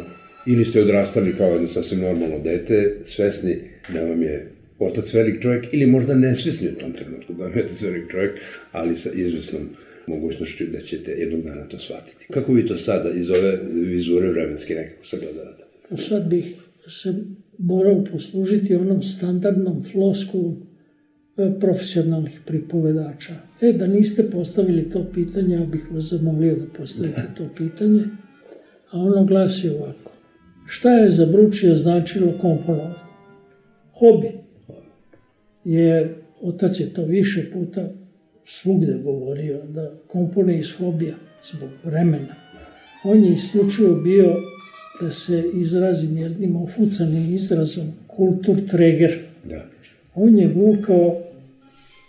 [0.46, 3.58] ili ste odrastali kao jedno sasvim normalno dete, svesni
[3.92, 7.64] da vam je otac velik čovjek, ili možda nesvesni u tom trenutku da vam je
[7.64, 8.40] otac velik čovjek,
[8.72, 9.68] ali sa izvesnom
[10.14, 12.26] mogućnošću da ćete jednog dana to shvatiti.
[12.30, 15.64] Kako vi to sada iz ove vizure vremenske nekako sagledavate?
[15.88, 16.54] Pa sad bih
[16.88, 17.14] se
[17.58, 20.56] morao poslužiti onom standardnom flosku
[21.36, 23.34] e, profesionalnih pripovedača.
[23.60, 27.34] E, da niste postavili to pitanje, ja bih vas zamolio da postavite da.
[27.34, 28.02] to pitanje.
[28.90, 30.12] A ono glasi ovako.
[30.66, 32.94] Šta je za Bručija značilo komponovanje?
[33.98, 34.28] Hobi.
[35.64, 38.01] Jer otac je to više puta
[38.44, 42.34] svugde govorio da kompone iz hobija zbog vremena.
[43.04, 44.36] On je isključivo bio,
[45.00, 49.18] da se izrazim jednim ofucanim izrazom, kultur treger.
[49.44, 49.66] Da.
[50.14, 51.22] On je vukao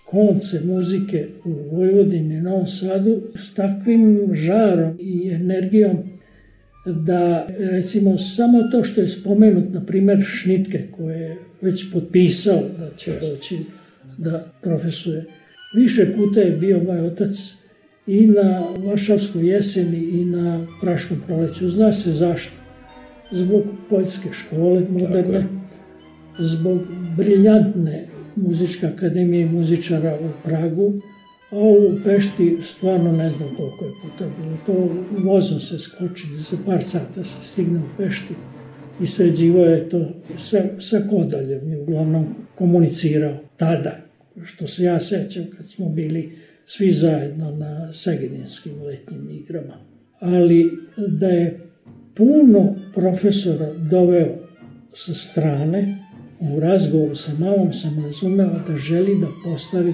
[0.06, 5.98] konce muzike u Vojvodini, Novom Sadu s takvim žarom i energijom
[6.86, 12.90] da recimo samo to što je spomenut, na primer Šnitke koje je već potpisao da
[12.96, 13.58] će doći
[14.18, 15.26] da profesuje.
[15.74, 17.56] Više puta je bio moj otac
[18.08, 21.70] i na Varšavskoj jeseni i na Praškom proleću.
[21.70, 22.54] Zna se zašto.
[23.32, 25.46] Zbog poljske škole moderne,
[26.40, 26.80] zbog
[27.18, 30.94] briljantne muzičke akademije i muzičara u Pragu,
[31.52, 34.58] a u Pešti stvarno ne znam koliko je puta bilo.
[34.66, 38.34] To vozom se skoči, za par sata se stigne u Peštu
[39.02, 40.06] i sređivo je to
[40.38, 44.03] sa, sa Kodaljem i uglavnom komunicirao tada
[44.44, 49.74] što se ja sećam kad smo bili svi zajedno na Segedinskim letnjim igrama.
[50.20, 51.60] Ali da je
[52.14, 54.36] puno profesora doveo
[54.94, 56.04] sa strane,
[56.40, 59.94] u razgovoru sa mamom sam razumeo da želi da postavi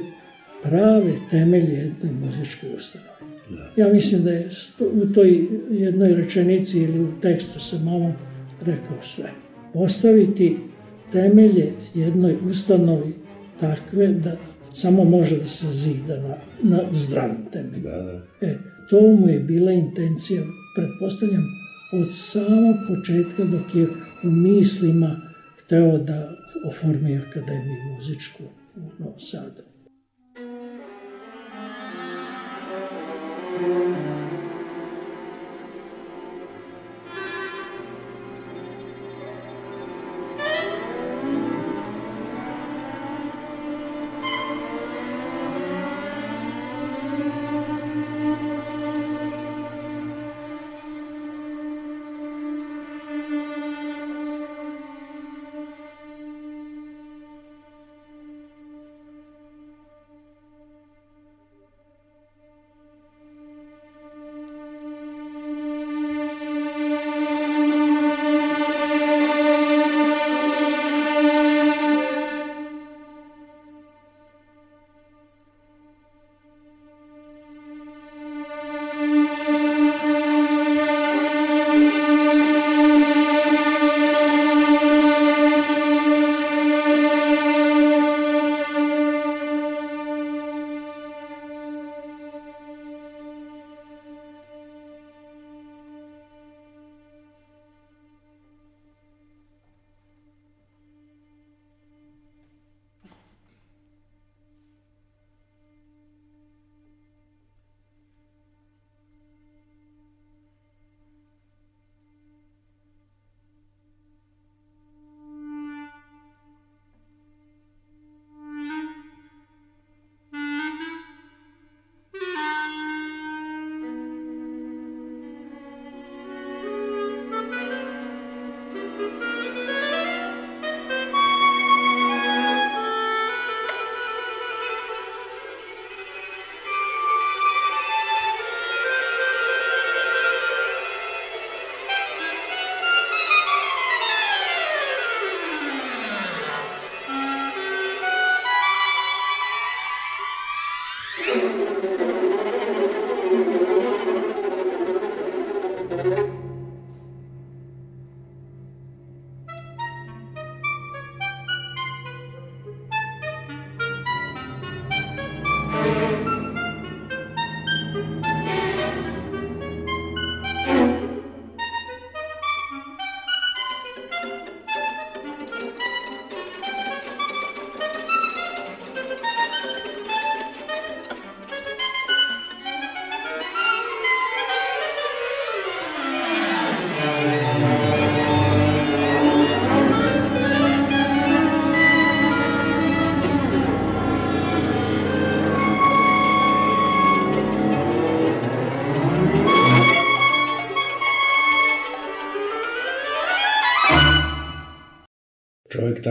[0.63, 3.09] prave temelje jednoj muzičkoj ustanovi.
[3.49, 3.81] Da.
[3.81, 8.13] Ja mislim da je u toj jednoj rečenici ili u tekstu sa mamom
[8.61, 9.29] rekao sve.
[9.73, 10.57] Postaviti
[11.11, 13.13] temelje jednoj ustanovi
[13.59, 14.37] takve da
[14.73, 17.83] samo može da se zida na, na zdravim temelju.
[17.83, 18.47] Da, da.
[18.47, 18.57] E,
[18.89, 20.43] to mu je bila intencija,
[20.75, 21.43] pretpostavljam,
[21.93, 23.87] od samog početka dok je
[24.23, 25.21] u mislima
[25.57, 26.31] hteo da
[26.67, 28.43] oformi akademiju muzičku
[28.75, 29.61] u Novom Sadu.
[33.59, 34.18] Thank you.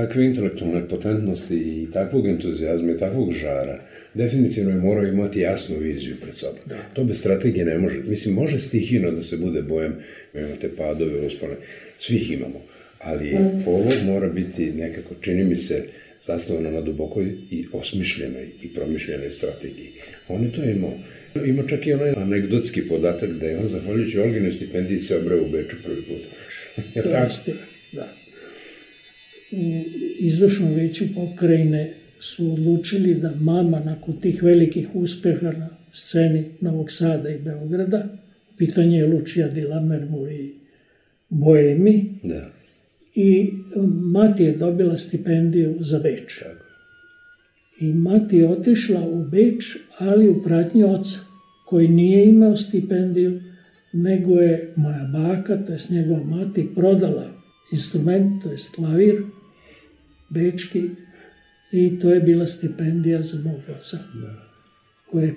[0.08, 3.80] Takve intelektualne potentnosti i takvog entuzijazma i takvog žara,
[4.14, 6.60] definitivno je morao imati jasnu viziju pred sobom.
[6.66, 6.76] Da.
[6.94, 8.00] To bez strategije ne može.
[8.06, 9.94] Mislim, može stihino da se bude bojem,
[10.34, 11.54] imate padove, uspone,
[11.98, 12.62] svih imamo.
[12.98, 13.62] Ali mm.
[13.66, 15.84] ovo mora biti nekako, čini mi se,
[16.26, 19.90] zasnovano na dubokoj i osmišljenoj i promišljenoj strategiji.
[20.28, 20.92] On je to imao.
[21.46, 25.48] Ima čak i onaj anegdotski podatak da je on, zahvaljujući Olginoj stipendiji, se obrao u
[25.48, 26.22] Beču prvi put.
[27.04, 27.52] to jeste,
[27.92, 28.17] da.
[29.52, 29.82] U
[30.18, 37.28] izvršnom veću pokrajine su odlučili da mama nakon tih velikih uspeha na sceni Novog Sada
[37.28, 38.08] i Beograda,
[38.56, 40.54] pitanje je Lučija di Lamermu i
[41.28, 42.50] Boemi, da.
[43.14, 43.52] i
[44.12, 46.42] mati je dobila stipendiju za Beč.
[47.80, 51.18] I mati je otišla u Beč, ali u pratnji oca,
[51.66, 53.40] koji nije imao stipendiju,
[53.92, 57.26] nego je moja baka, to je njegova mati, prodala
[57.72, 59.22] instrument, to je klavir,
[60.28, 60.90] bečki,
[61.72, 64.48] i to je bila stipendija za mog oca, da.
[65.10, 65.34] koji je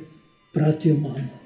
[0.54, 1.42] pratio mamu.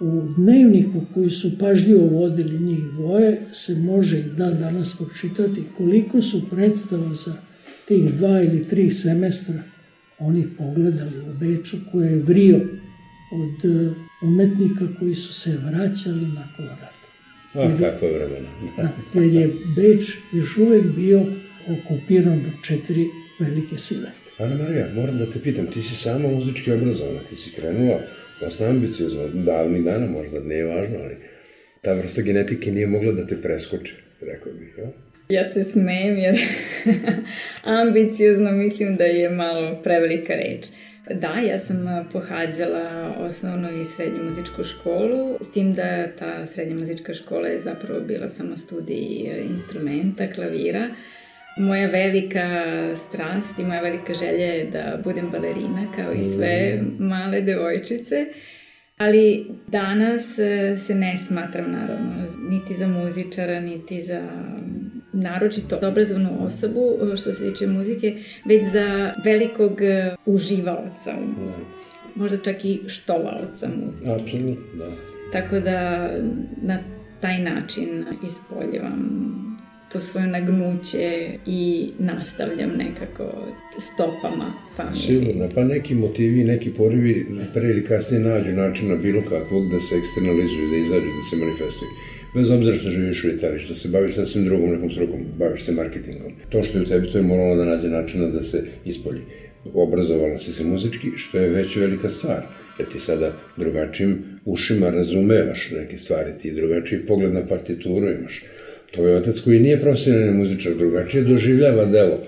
[0.00, 6.22] U dnevniku koji su pažljivo vodili njih dvoje se može i dan danas pročitati koliko
[6.22, 7.34] su predstava za
[7.88, 9.62] tih dva ili tri semestra
[10.18, 12.60] oni pogledali u Beču koje je vrio
[13.32, 16.90] od e, umetnika koji su se vraćali nakon rata.
[17.54, 18.48] A, jer, kako vremena.
[18.76, 21.26] da, jer je Beč još uvek bio
[21.68, 23.06] okupiran do četiri
[23.40, 24.08] velike sile.
[24.38, 28.00] Ana Marija, moram da te pitam, ti si sama muzički obrazovana, ti si krenula
[28.40, 31.16] dosta ambiciozno, davnih dana možda, nije važno, ali
[31.82, 34.90] ta vrsta genetike nije mogla da te preskoče, rekao bih, ja?
[35.28, 36.38] Ja se smejem jer
[37.82, 40.66] ambiciozno mislim da je malo prevelika reč.
[41.10, 47.14] Da, ja sam pohađala osnovnu i srednju muzičku školu, s tim da ta srednja muzička
[47.14, 50.88] škola je zapravo bila samo studij instrumenta, klavira.
[51.56, 52.46] Moja velika
[52.96, 57.06] strast i moja velika želja je da budem balerina kao i sve mm.
[57.06, 58.26] male devojčice.
[58.96, 60.34] Ali danas
[60.86, 64.22] se ne smatram naravno niti za muzičara, niti za
[65.12, 69.78] naročito obrazovnu osobu što se tiče muzike, već za velikog
[70.26, 71.90] uživaoca u muzici.
[72.14, 74.10] Možda čak i štovaoca muzike.
[74.10, 74.90] Apsolutno, da.
[75.32, 76.10] Tako da
[76.62, 76.78] na
[77.20, 79.53] taj način ispoljivam
[79.94, 83.24] to svoje nagnuće i nastavljam nekako
[83.78, 85.06] stopama familije.
[85.06, 89.96] Sigurno, pa neki motivi, neki porivi pre ili kasnije nađu načina bilo kakvog da se
[89.96, 91.90] eksternalizuju, da izađu, da se manifestuju.
[92.34, 95.64] Bez obzira što živiš u Italiji, što se baviš sa svim drugom nekom strukom, baviš
[95.64, 96.32] se marketingom.
[96.48, 99.20] To što je u tebi, to je moralo da nađe načina da se ispolji.
[99.74, 102.42] Obrazovala si se muzički, što je već velika stvar
[102.78, 108.44] jer ti sada drugačijim ušima razumevaš neke stvari, ti drugačiji pogled na partituru imaš
[108.94, 112.18] tvoj otac koji nije profesionalni muzičar drugačije doživljava delo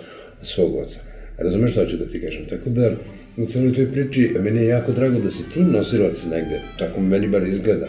[0.43, 1.01] svog oca.
[1.39, 2.47] Razumeš što ću da ti kažem?
[2.51, 2.91] Tako da
[3.37, 7.29] u celoj toj priči meni je jako drago da si ti nosilac negde, tako meni
[7.29, 7.89] bar izgleda,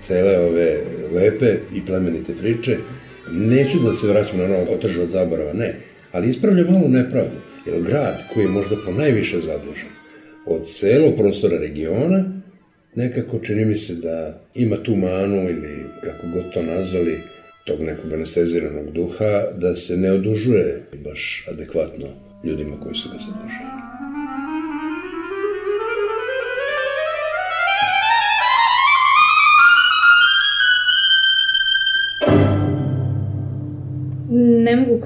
[0.00, 0.80] cele ove
[1.14, 2.76] lepe i plemenite priče.
[3.30, 5.74] Neću da se vraćam na ono otežu od zaborava, ne,
[6.12, 9.88] ali ispravlja malu nepravdu, jer grad koji je možda po najviše zadužen
[10.46, 12.24] od celog prostora regiona,
[12.94, 17.20] nekako čini mi se da ima tu manu ili kako god to nazvali,
[17.64, 22.06] tog nekog anesteziranog duha da se ne odužuje baš adekvatno
[22.44, 23.82] ljudima koji su ga zadužili.
[34.64, 35.00] Ne mogu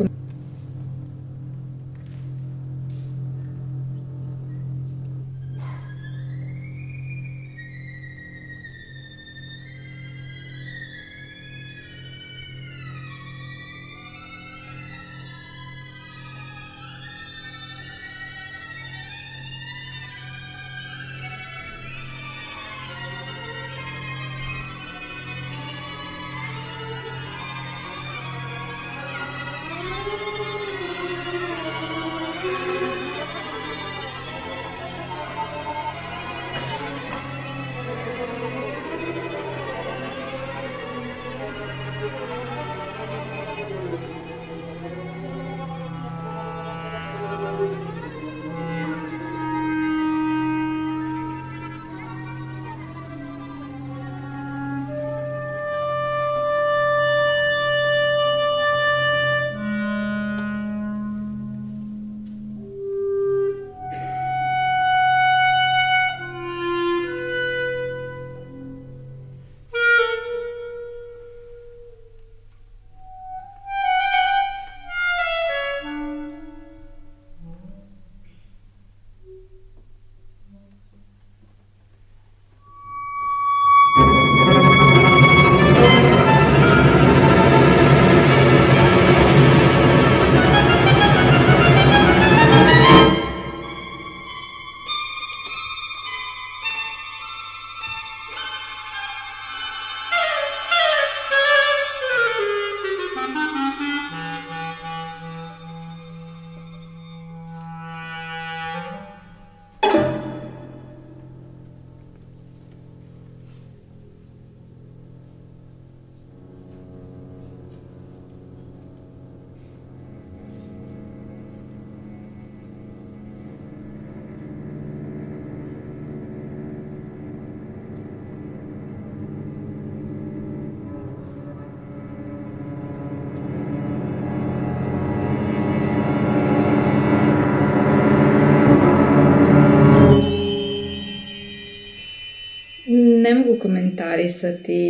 [143.66, 144.80] komentarisati.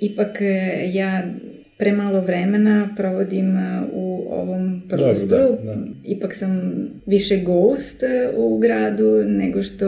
[0.00, 1.24] Ipak e, ja
[1.78, 3.56] premalo vremena provodim
[3.92, 5.42] u ovom prostoru.
[5.42, 5.86] Dobro, da, da.
[6.04, 6.72] Ipak sam
[7.06, 8.02] više gost
[8.36, 9.86] u gradu nego što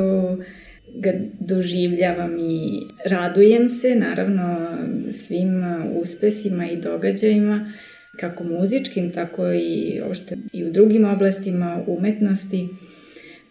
[0.94, 4.68] ga doživljavam i radujem se, naravno,
[5.12, 5.64] svim
[6.00, 7.72] uspesima i događajima,
[8.20, 12.68] kako muzičkim, tako i, ošte, i u drugim oblastima umetnosti.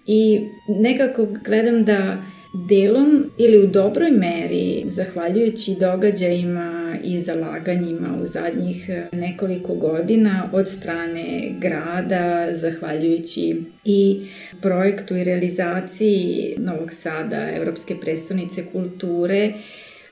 [0.07, 2.17] I nekako gledam da
[2.53, 11.55] delom ili u dobroj meri, zahvaljujući događajima i zalaganjima u zadnjih nekoliko godina od strane
[11.59, 14.25] grada, zahvaljujući i
[14.61, 19.53] projektu i realizaciji Novog Sada, Evropske prestonice kulture,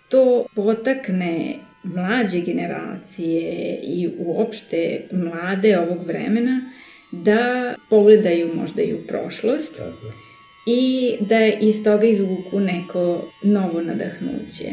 [0.09, 6.71] to potakne mlađe generacije i uopšte mlade ovog vremena
[7.11, 9.77] da pogledaju možda i u prošlost.
[9.77, 10.30] Tako
[10.65, 14.65] i da iz toga izvuku neko novo nadahnuće.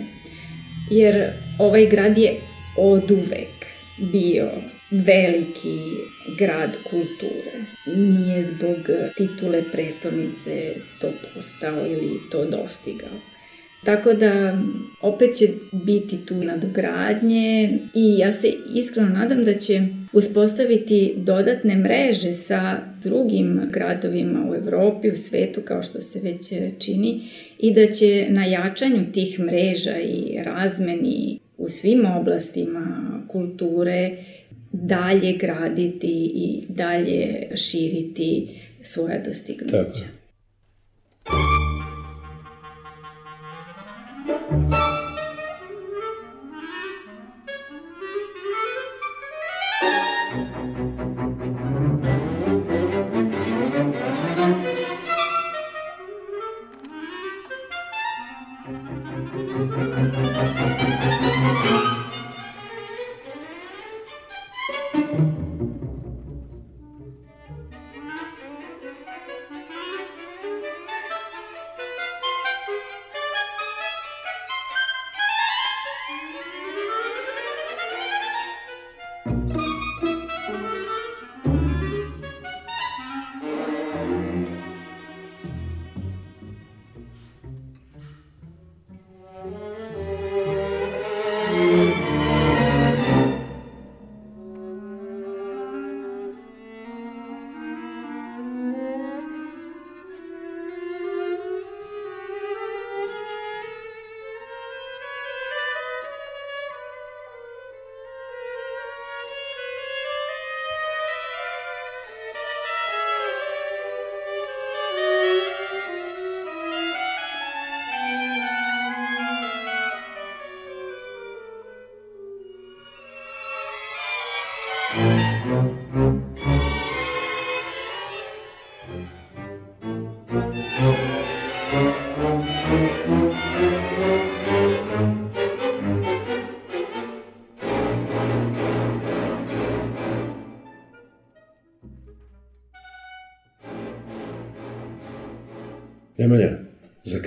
[0.90, 2.36] Jer ovaj grad je
[2.76, 3.66] od uvek
[4.12, 4.50] bio
[4.90, 5.78] veliki
[6.38, 7.52] grad kulture.
[7.96, 8.76] Nije zbog
[9.16, 13.37] titule prestolnice to postao ili to dostigao.
[13.84, 14.58] Tako da
[15.02, 22.34] opet će biti tu nadogradnje i ja se iskreno nadam da će uspostaviti dodatne mreže
[22.34, 27.20] sa drugim gradovima u Evropi, u svetu kao što se već čini
[27.58, 34.16] i da će na jačanju tih mreža i razmeni u svim oblastima kulture
[34.72, 38.48] dalje graditi i dalje širiti
[38.82, 40.04] svoja dostignuća.
[41.24, 41.57] Tako.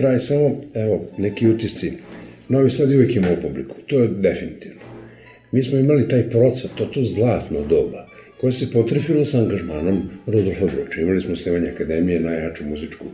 [0.01, 1.91] Kraj samo, evo, neki utisci.
[2.49, 4.81] Novi Sad je uvijek imao publiku, to je definitivno.
[5.51, 8.07] Mi smo imali taj procet, to to zlatno doba,
[8.39, 11.01] koje se potrefilo sa angažmanom Rodolfa Broča.
[11.01, 13.05] Imali smo Sevanje akademije, najjaču muzičku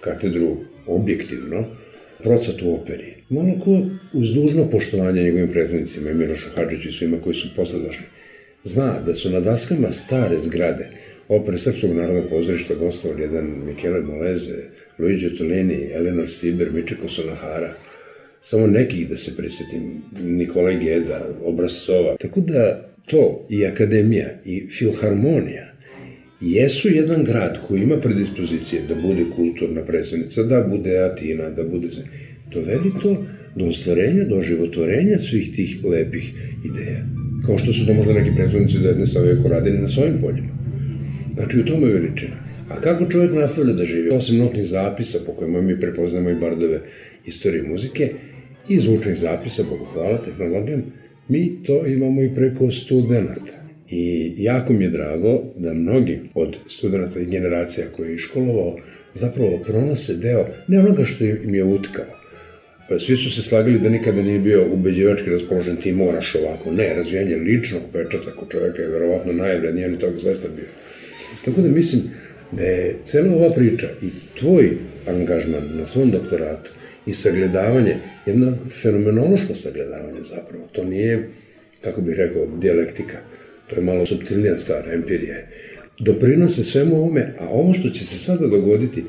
[0.00, 1.64] katedru, objektivno,
[2.22, 3.14] procat u operi.
[3.28, 3.80] Malo ko,
[4.12, 8.04] uz dužno poštovanje njegovim prethodnicima, i Milošu Hadžiću i svima koji su posle došli,
[8.64, 10.90] zna da su na daskama stare zgrade
[11.28, 14.62] opere Srpskog narodnog pozorišta gostovali jedan Michele Moleze,
[14.98, 17.74] Luigi Tolini, Eleanor Stiber, Mičeko Sonahara,
[18.40, 22.16] samo nekih da se prisetim, Nikolaj Geda, Obrazcova.
[22.16, 25.68] Tako da to i akademija i filharmonija
[26.40, 31.88] jesu jedan grad koji ima predispozicije da bude kulturna predstavnica, da bude Atina, da bude...
[32.52, 33.24] Dovedi to
[33.56, 36.32] do ostvarenja, do životvorenja svih tih lepih
[36.64, 37.04] ideja.
[37.46, 39.22] Kao što su to možda neki prethodnici 19.
[39.26, 40.48] veku radili na svojim poljima.
[41.34, 42.47] Znači, u tome je veličina.
[42.68, 44.10] A kako čovjek nastavlja da živi?
[44.10, 46.80] Osim notnih zapisa po kojima mi prepoznamo i bardove
[47.26, 48.12] istorije muzike
[48.68, 50.82] i zvučnih zapisa, Bogu hvala, tehnologijom,
[51.28, 53.68] mi to imamo i preko studenta.
[53.90, 58.76] I jako mi je drago da mnogi od studenta i generacija koje je iškolovao
[59.14, 62.04] zapravo pronose deo, ne onoga što im je utkao.
[62.98, 66.72] Svi su se slagali da nikada nije bio ubeđivački raspoložen, ti moraš ovako.
[66.72, 70.68] Ne, razvijanje ličnog pečata kod čoveka je verovatno najvrednije, on je toga zvesta bio.
[71.44, 72.02] Tako da mislim
[72.52, 74.76] da je cela ova priča i tvoj
[75.06, 76.70] angažman na svom doktoratu
[77.06, 77.96] i sagledavanje,
[78.26, 80.68] jedno fenomenološko sagledavanje zapravo.
[80.72, 81.28] To nije,
[81.80, 83.18] kako bih rekao, dijalektika.
[83.66, 85.48] To je malo subtilnija stvar, empirija je.
[85.98, 89.04] Doprinose svemu ovome, a ovo što će se sada dogoditi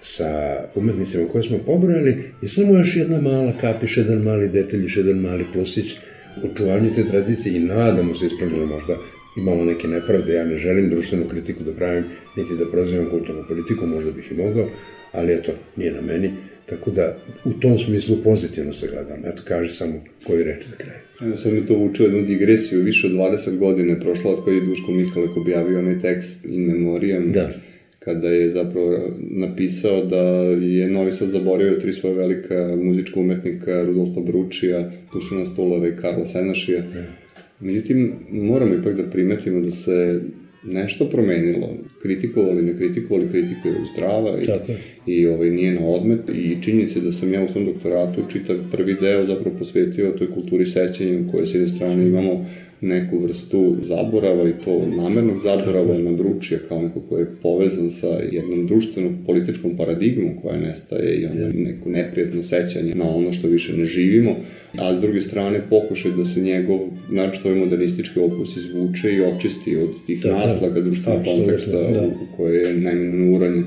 [0.00, 5.16] sa umetnicima koje smo pobrali je samo još jedna mala kapiš, jedan mali detalj, jedan
[5.16, 5.96] mali plusić
[6.42, 8.96] u čuvanju te tradicije i nadamo se ispravljeno možda
[9.38, 12.04] imamo neke nepravde, ja ne želim društvenu kritiku da pravim,
[12.36, 14.68] niti da prozivam kulturnu politiku, možda bih i mogao,
[15.12, 16.30] ali eto, nije na meni,
[16.66, 19.24] tako da u tom smislu pozitivno se gledam.
[19.24, 20.96] Eto, kaže samo koju reč za kraj.
[21.20, 24.60] Evo sad mi to učio jednu digresiju, više od 20 godine prošlo od koji je
[24.60, 27.32] Duško Mihalek objavio onaj tekst In Memoriam.
[27.32, 27.50] Da
[28.08, 30.22] kada je zapravo napisao da
[30.60, 36.26] je Novi Sad zaboravio tri svoje velika muzička umetnika Rudolfa Bručija, Dušana Stolova i Karla
[36.26, 36.80] Senašija.
[36.80, 37.27] Da.
[37.60, 40.20] Međutim, moramo ipak da primetimo da se
[40.64, 41.68] nešto promenilo.
[42.02, 44.72] Kritikovali, ne kritikovali, kritika je zdrava i, Tako.
[45.06, 46.20] i ovaj, nije na odmet.
[46.34, 50.66] I činjenica da sam ja u svom doktoratu čitav prvi deo zapravo posvetio toj kulturi
[50.66, 52.46] sećanja u kojoj s jedne strane imamo
[52.80, 58.06] neku vrstu zaborava i to namernog zaborava na Bručija kao neko ko je povezan sa
[58.32, 63.76] jednom društvenom političkom paradigmom koja nestaje i onda neko neprijatno sećanje na ono što više
[63.76, 64.36] ne živimo,
[64.78, 69.76] a s druge strane pokušaj da se njegov, znači ovaj modernistički opus izvuče i očisti
[69.76, 72.06] od tih da, naslaga društvenog konteksta da.
[72.06, 73.64] u koje je najmenu uranjen.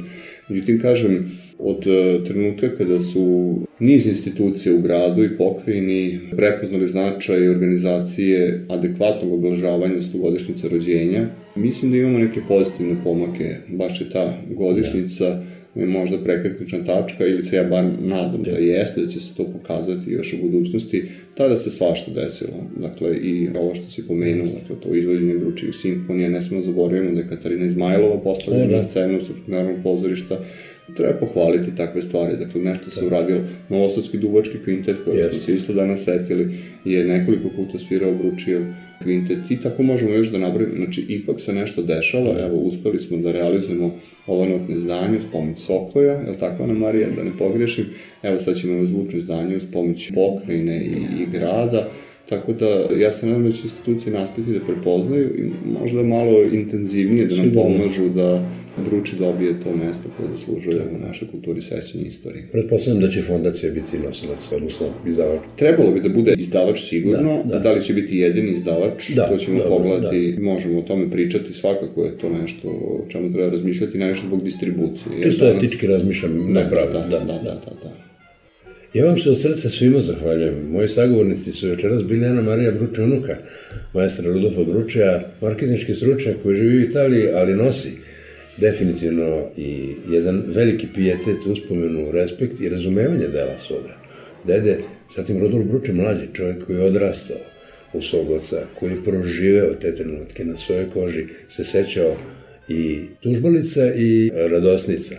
[0.50, 1.32] Međutim, kažem,
[1.64, 9.34] od e, trenutka kada su niz institucija u gradu i pokrajini prepoznali značaj organizacije adekvatnog
[9.34, 13.56] oblažavanja stogodišnjice rođenja, mislim da imamo neke pozitivne pomake.
[13.68, 15.86] Baš je ta godišnjica da.
[15.86, 19.46] možda prekretnična tačka ili se ja bar nadam da, da jeste, da će se to
[19.46, 21.06] pokazati još u budućnosti,
[21.36, 22.54] tada se svašta desilo.
[22.78, 27.12] Dakle, i ovo što si pomenuo, dakle, to izvođenje Bručivih simfonija, ne smemo da zaboravimo
[27.12, 28.76] da je Katarina Izmajlova postavljena da.
[28.76, 30.40] na scenu Srpskog narodnog pozorišta,
[30.96, 32.38] treba pohvaliti takve stvari.
[32.38, 33.42] Dakle, nešto se uradilo.
[33.70, 35.30] Novosadski duvački kvintet, koji yes.
[35.30, 38.62] smo se isto danas setili, je nekoliko puta svirao Bručijev
[39.04, 40.76] kvintet i tako možemo još da nabrojimo.
[40.76, 42.40] Znači, ipak se nešto dešava.
[42.40, 43.96] Evo, uspeli smo da realizujemo
[44.28, 47.86] ovo notne zdanje uz pomoć Sokoja, je li tako, Ana Marija, da ne pogrešim?
[48.24, 51.90] Evo, sad ćemo zvučno zdanje uz pomoć pokrajine i, i grada.
[52.32, 55.44] Tako da, ja se nadam da će institucije nastaviti da prepoznaju i
[55.82, 58.50] možda malo intenzivnije da nam pomažu da
[58.90, 60.96] Bruči dobije to mesto koje zaslužuje Tako.
[60.96, 62.48] u našoj kulturi sećanja i istorije.
[62.52, 65.40] Pretpostavljam da će fondacija biti nosilac, odnosno izdavač.
[65.56, 67.60] Trebalo bi da bude izdavač sigurno, da, da.
[67.60, 70.42] da li će biti jedini izdavač, da, to ćemo dobro, pogledati, da.
[70.42, 75.24] možemo o tome pričati, svakako je to nešto o čemu treba razmišljati, najviše zbog distribucije.
[75.24, 75.64] Čisto danas...
[75.64, 78.11] etički razmišljam, da, napravno, da, da, da, da, da, da.
[78.94, 80.56] Ja vam se od srca svima zahvaljujem.
[80.70, 83.38] Moji sagovornici su večeras bili Ana Marija Bruče unuka,
[83.94, 87.92] majstra Rudolfa Bručeja, marketinjski stručnjak koji živi u Italiji, ali nosi
[88.58, 93.96] definitivno i jedan veliki pijetet, uspomenu, respekt i razumevanje dela svoga.
[94.48, 94.78] Dede,
[95.16, 97.38] zatim Rodolf Bruče mlađi, čovjek koji je odrastao
[97.94, 102.16] u svog oca, koji je proživeo te trenutke na svojoj koži, se sećao
[102.70, 105.16] i tužbalica i radosnica,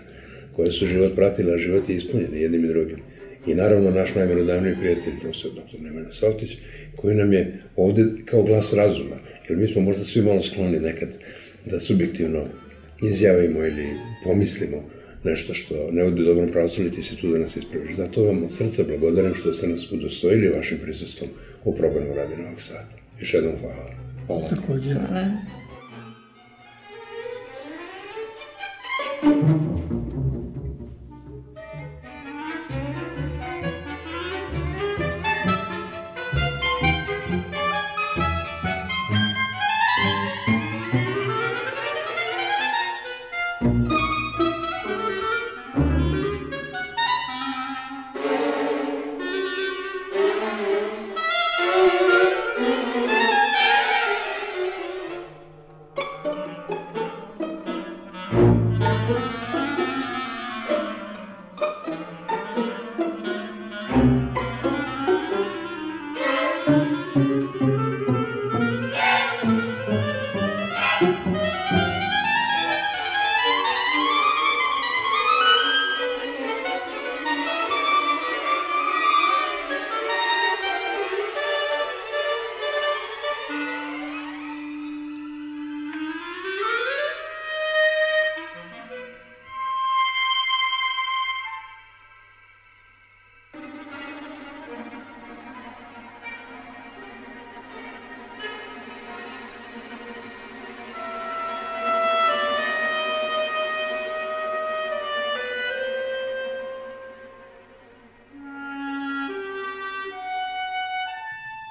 [0.56, 3.11] koje su život pratile, a život je ispunjen jednim i drugim.
[3.46, 5.80] I naravno naš najmerodavniji prijatelj, profesor dr.
[5.80, 6.58] Nemanja Softić,
[6.96, 9.16] koji nam je ovde kao glas razuma,
[9.48, 11.08] jer mi smo možda svi malo skloni nekad
[11.66, 12.44] da subjektivno
[13.02, 13.86] izjavimo ili
[14.24, 14.84] pomislimo
[15.24, 17.96] nešto što ne odi u dobrom pravcu, ili ti si tu da nas ispraviš.
[17.96, 21.30] Zato vam od srca blagodarim što ste nas udostojili vašim prisustvom
[21.64, 22.88] u programu Radi Novog Sada.
[23.20, 23.90] Još jednom hvala.
[24.26, 24.46] Hvala.
[24.46, 24.96] Također.
[25.08, 25.52] Hvala.
[29.22, 29.91] Música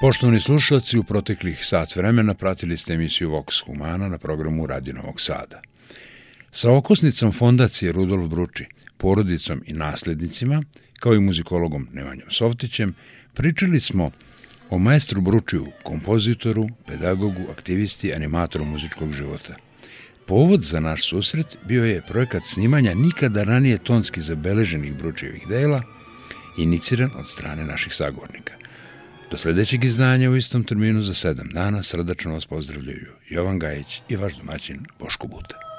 [0.02, 5.22] Poštovani slušalci, u proteklih sat vremena pratili ste emisiju Vox Humana na programu Radio Novog
[5.22, 5.62] Sada.
[6.52, 8.66] Sa okosnicom fondacije Rudolf Bruči,
[8.97, 10.64] porodicom i naslednicima,
[10.99, 12.95] kao i muzikologom Nemanjom Softićem,
[13.34, 14.12] pričali smo
[14.70, 19.56] o maestru Bručiju, kompozitoru, pedagogu, aktivisti, animatoru muzičkog života.
[20.28, 25.84] Povod za naš susret bio je projekat snimanja nikada ranije tonski zabeleženih Bručijevih dela,
[26.58, 28.61] iniciran od strane naših sagornika.
[29.32, 34.15] Do sledećeg izdanja u istom terminu za sedam dana srdačno vas pozdravljaju Jovan Gajić i
[34.15, 35.70] vaš domaćin Boško Buta.